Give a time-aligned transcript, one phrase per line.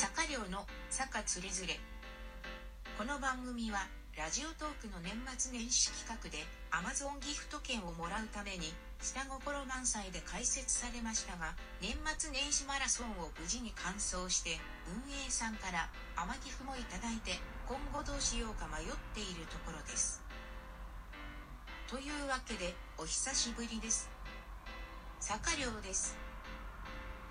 [0.00, 1.76] 坂寮の坂つれづれ。
[2.96, 3.84] この番組は
[4.16, 6.40] ラジオトークの年末年始企画で
[6.72, 8.72] Amazon ギフト券をもらうために
[9.04, 11.52] 下心満載で開設されましたが
[11.84, 14.56] 年末年始マラソンを無事に完走して
[14.88, 17.36] 運営さんから甘ギフもいただいて
[17.68, 20.24] 今後どうしようか迷っているところです。
[21.92, 24.08] というわけでお久しぶりです。
[25.20, 26.16] 坂寮です。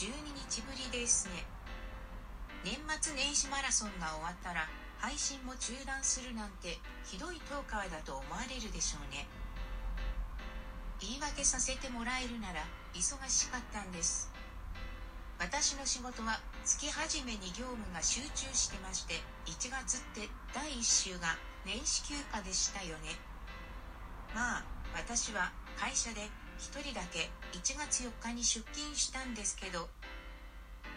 [0.00, 1.53] 12日ぶりですね。
[2.64, 9.28] 年末年始マラソンが終わったら配信も中断するなんてひどいトーカーだと思われるでしょうね。
[10.98, 12.64] 言い訳させてもらえるなら
[12.96, 14.32] 忙しかったんです。
[15.38, 23.12] 私の仕事は月初めに業務が集中してまして1月って第1週が年始休暇でしたよね。
[24.34, 24.64] まあ
[24.96, 29.90] 私は会社で1人だけ1月4日に出勤したんですけど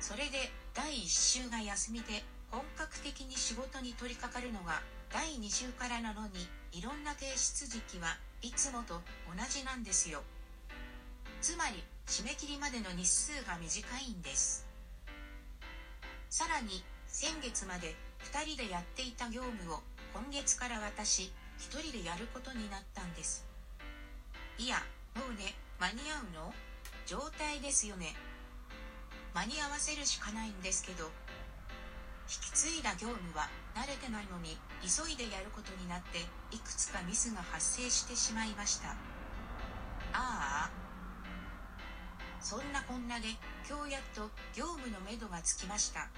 [0.00, 4.80] それで第1週が休みで本格的に仕事に取り掛かるのが
[5.12, 8.94] 第2週からなのにいろんな提出時期はいつもと
[9.28, 10.22] 同じなんですよ。
[11.40, 14.66] つまり締め切りまでの日数が短いんです。
[16.28, 17.94] さらに先月まで
[18.32, 19.80] 2人でやっていた業務を
[20.14, 23.46] 今月から私1人でやることになったんです。
[24.58, 24.76] いや
[25.14, 26.54] もうね間に合うの？
[27.06, 28.14] 状態ですよね。
[29.34, 31.10] 間に合わせるしかないんですけど引
[32.28, 36.18] き継いだ業務は慣れてないのに急いでやることになって
[36.54, 38.90] いくつかミスが発生してしまいました。
[40.12, 40.70] ああ
[42.40, 43.28] そんなこんなで
[43.68, 46.08] 今日やっと業務のめどがつきました。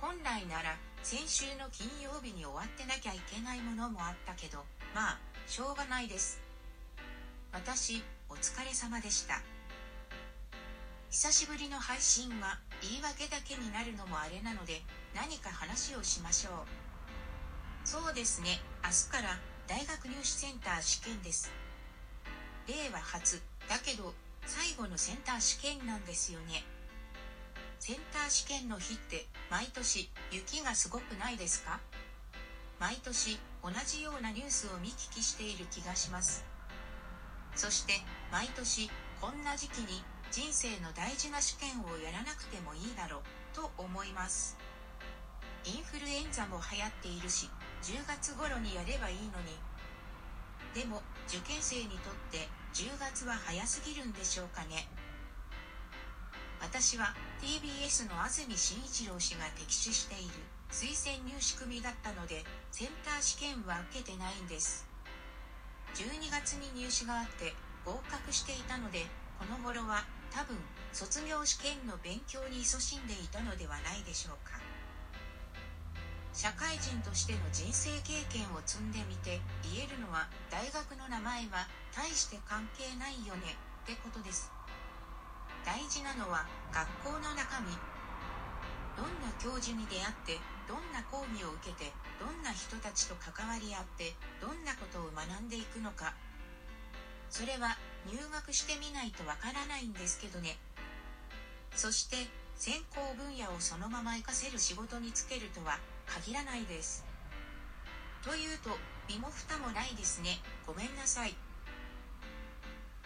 [0.00, 6.40] 本来なら先週の金曜日に終わってなきゃいけないものもあったけどまあしょうがないです。
[7.52, 9.40] 私お疲れ様でした。
[11.16, 14.82] 久しぶりの配信は言い訳だけになるのもあれなので
[15.14, 17.88] 何か話をしましょう。
[17.88, 18.60] そうですね。
[18.84, 21.50] 明日から大学入試センター試験です。
[22.68, 23.40] 令和初。
[23.66, 24.12] だけど
[24.44, 26.62] 最後のセンター試験なんですよね。
[27.80, 31.80] センター試験の日って毎年雪がすごくないですか？
[32.78, 36.44] 毎年同じようなニュースを見聞きしている気がします。
[37.54, 37.94] そして
[38.30, 43.20] 毎年こんな時期に人生の大事な試験をやらなくてもいいだろう
[43.54, 44.56] と思います。
[45.64, 47.50] インフルエンザも流行っているし
[47.82, 49.56] 10月頃にやればいいのに。
[50.74, 54.88] でも受験生にとって10月は早すぎるんでしょうかね。
[56.60, 60.34] 私は TBS の安住紳一郎氏が摘出している
[60.70, 64.86] 推薦入試組だったのでセンター試験は受けてないんです。
[65.94, 67.54] 12月に入試があって
[67.84, 69.06] 合格していたので
[69.38, 70.04] この頃は
[70.36, 70.52] 多分
[70.92, 74.60] 卒業試験の勉強に勤しんでいたのではないでしょうか。
[76.36, 81.64] 社会人としての人生経験を積んでみて言えるのは大学の名前は
[81.96, 83.56] 大して関係ないよね
[83.88, 84.52] ってことです。
[85.64, 87.72] 大事なのは学校の中身。
[88.92, 90.36] どんな教授に出会って
[90.68, 94.12] どんな講義を受けてどんな人たちと関わり合って
[94.44, 96.12] どんなことを学んでいくのか。
[97.32, 100.56] それは入学してみないとわからないんですけどね。
[101.74, 102.16] そして
[102.56, 107.04] 専攻分野をそのまま活かせる仕事に就けるとは限らないです。
[108.24, 108.70] というと
[109.08, 110.38] 身も蓋もないですね。
[110.66, 111.34] ごめんなさい。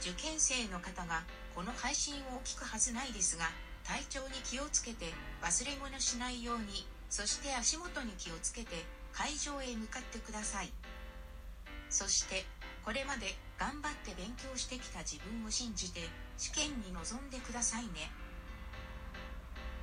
[0.00, 1.22] 受験生の方が
[1.54, 3.46] この配信を聞くはずないですが
[3.84, 5.06] 体調に気をつけて
[5.40, 10.70] 忘れ物しないようにそして足元に気をつけて会場へ向かってください。
[11.88, 12.44] そして
[12.86, 16.02] これまで頑張って勉強してきた自分を信じて
[16.38, 18.12] 試験に臨んでくださいね。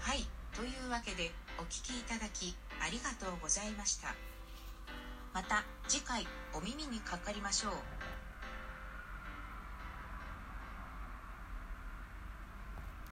[0.00, 4.14] はいというわけでお聴きいただきありがとうございました。
[5.32, 7.99] また次回お耳にかかりましょう。